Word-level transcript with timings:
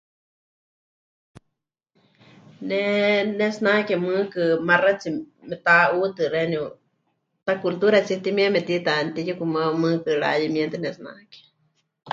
Ne 2.67 2.79
pɨnetsinake 3.27 3.95
mɨɨkɨ 4.05 4.41
maxátsi 4.67 5.09
meta'uutɨ 5.49 6.23
xeeníu, 6.33 6.63
taculturatsíe 7.45 8.21
timieme 8.23 8.59
tiita 8.67 8.91
mɨtiyukumaiwa 9.05 9.79
mɨɨkɨ 9.81 10.09
rayemietɨ 10.21 10.77
pɨnetsinake. 10.79 11.39